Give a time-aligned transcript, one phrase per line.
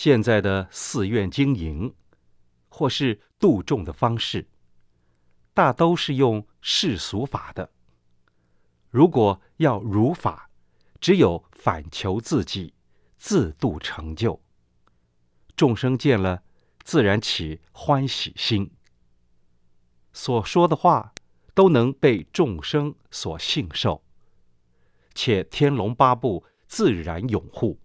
[0.00, 1.92] 现在的寺院经营，
[2.68, 4.46] 或是度众的方式，
[5.52, 7.68] 大都是用世俗法的。
[8.90, 10.50] 如果要如法，
[11.00, 12.72] 只有反求自己，
[13.16, 14.40] 自度成就。
[15.56, 16.44] 众生见了，
[16.84, 18.70] 自然起欢喜心。
[20.12, 21.12] 所说的话，
[21.54, 24.04] 都能被众生所信受，
[25.12, 27.80] 且天龙八部自然拥护。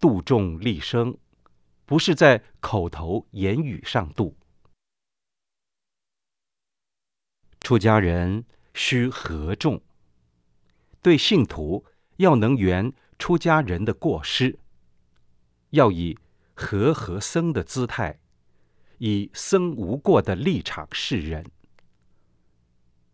[0.00, 1.18] 度众立生，
[1.84, 4.34] 不是在口头言语上度。
[7.60, 9.82] 出家人需和众，
[11.02, 11.84] 对信徒
[12.16, 14.58] 要能圆出家人的过失，
[15.68, 16.18] 要以
[16.54, 18.18] 和合僧的姿态，
[18.96, 21.44] 以僧无过的立场示人。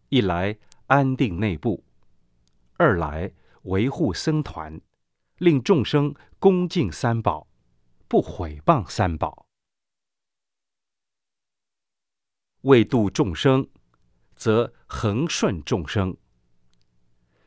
[0.09, 0.57] 一来
[0.87, 1.83] 安定内部，
[2.77, 4.81] 二来维护僧团。
[5.39, 6.15] 令众生
[6.47, 7.49] 恭敬三宝，
[8.07, 9.49] 不毁谤三宝；
[12.61, 13.69] 为度众生，
[14.37, 16.17] 则恒顺众生，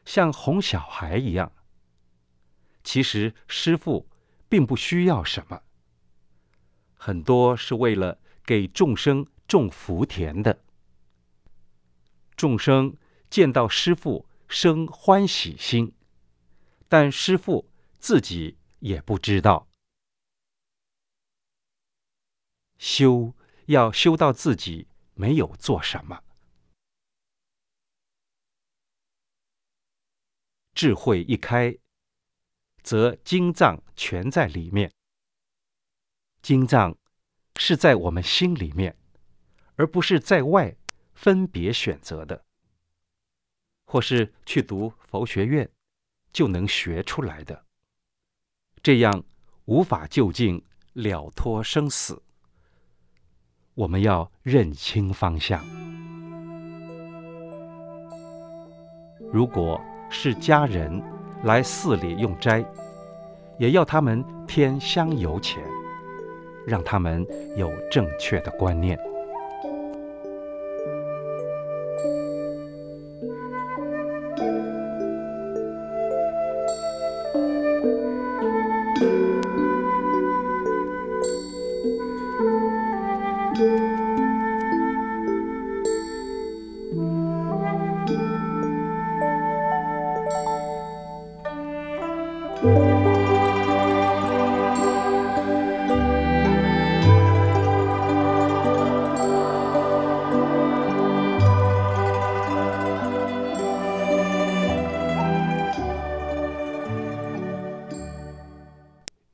[0.03, 1.50] 像哄小孩一样。
[2.83, 4.09] 其实师父
[4.50, 5.61] 并不需要什么，
[6.94, 10.61] 很多是为了给众生种福田的。
[12.36, 12.97] 众生
[13.30, 15.94] 见到师父生欢喜心，
[16.89, 17.69] 但师父。
[18.02, 19.67] 自己也不知道，
[22.77, 23.33] 修
[23.66, 26.23] 要修到自己没有做什么，
[30.73, 31.77] 智慧一开，
[32.81, 34.91] 则经藏全在里面。
[36.41, 36.97] 经藏
[37.57, 38.97] 是在我们心里面，
[39.75, 40.73] 而不是在外
[41.13, 42.45] 分别选择的，
[43.83, 45.69] 或是去读佛学院
[46.31, 47.66] 就能学出来的。
[48.81, 49.23] 这样
[49.66, 50.61] 无法就近
[50.94, 52.22] 了脱生死。
[53.75, 55.63] 我们要认清方向。
[59.31, 59.79] 如果
[60.09, 61.01] 是家人
[61.44, 62.66] 来寺里用斋，
[63.57, 65.63] 也要他们添香油钱，
[66.66, 67.25] 让他们
[67.56, 69.00] 有正确的观念。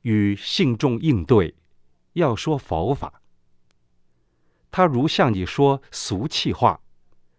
[0.06, 1.56] 与信众应对，
[2.12, 3.22] 要说佛法。
[4.70, 6.80] 他如向你说俗气话，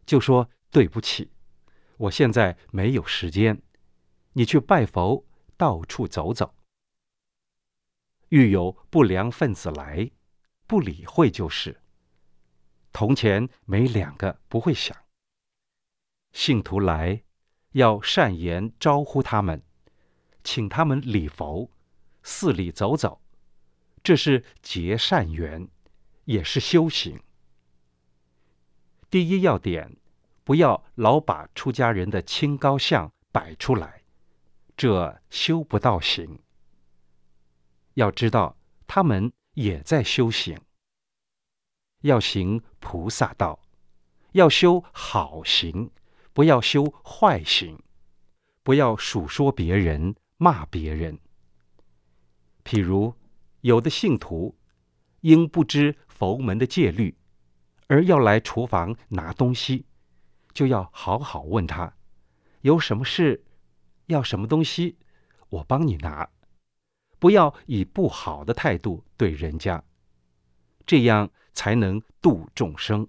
[0.05, 1.31] 就说对不起，
[1.95, 3.61] 我现在没有时间，
[4.33, 6.53] 你去拜佛，到处走走。
[8.27, 10.11] 遇有不良分子来，
[10.65, 11.79] 不理会就是。
[12.91, 14.93] 铜钱没两个不会响。
[16.33, 17.23] 信徒来，
[17.71, 19.63] 要善言招呼他们，
[20.43, 21.71] 请他们礼佛。
[22.29, 23.21] 寺里走走，
[24.03, 25.69] 这是结善缘，
[26.25, 27.23] 也是修行。
[29.09, 29.95] 第一要点，
[30.43, 34.03] 不要老把出家人的清高相摆出来，
[34.75, 36.43] 这修不到行。
[37.93, 40.59] 要知道，他们也在修行，
[42.01, 43.61] 要行菩萨道，
[44.33, 45.89] 要修好行，
[46.33, 47.81] 不要修坏行，
[48.63, 51.17] 不要数说别人，骂别人。
[52.67, 53.15] 譬如，
[53.61, 54.57] 有的信徒
[55.21, 57.15] 因不知佛门的戒律，
[57.87, 59.85] 而要来厨房拿东西，
[60.51, 61.95] 就要好好问他：
[62.63, 63.45] 有什么事，
[64.07, 64.97] 要什么东西，
[65.47, 66.29] 我帮你拿。
[67.19, 69.81] 不要以不好的态度对人家，
[70.85, 73.07] 这样才能度众生。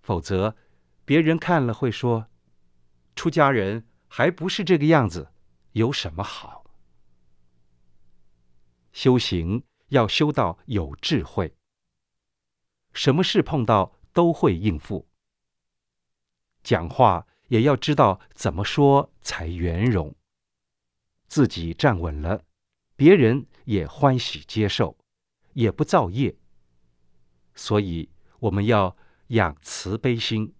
[0.00, 0.54] 否则，
[1.04, 2.28] 别人看了会说：
[3.16, 5.32] 出家人还不是这个样子，
[5.72, 6.65] 有什么好？
[8.96, 11.54] 修行要修到有智慧，
[12.94, 15.06] 什么事碰到都会应付。
[16.62, 20.16] 讲话也要知道怎么说才圆融。
[21.28, 22.46] 自己站稳了，
[22.96, 24.96] 别人也欢喜接受，
[25.52, 26.34] 也不造业。
[27.54, 28.08] 所以
[28.40, 28.96] 我们要
[29.26, 30.54] 养慈悲心，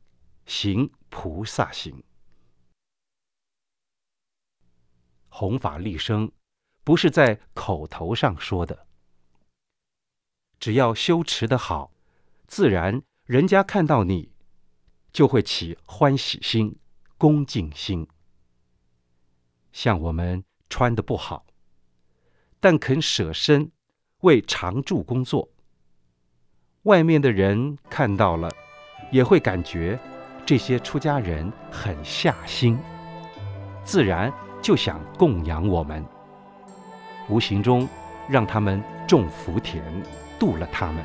[0.45, 2.05] 行菩萨行，
[5.31, 6.31] 弘法利生。
[6.87, 8.87] 不是在口头上说的。
[10.61, 11.91] 只要修持的好，
[12.47, 14.31] 自然人家看到你，
[15.13, 16.79] 就会起欢喜心、
[17.19, 18.07] 恭敬心。
[19.73, 21.45] 像我们穿的不好，
[22.61, 23.73] 但肯舍身
[24.21, 25.49] 为常住工作，
[26.83, 28.49] 外面的人看到了，
[29.11, 29.99] 也会感觉
[30.47, 32.79] 这些出家人很下心，
[33.85, 36.07] 自然就想供养我们，
[37.29, 37.89] 无形中
[38.29, 39.83] 让他们种福田，
[40.39, 41.05] 度了他们，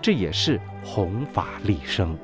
[0.00, 2.16] 这也是弘法利生。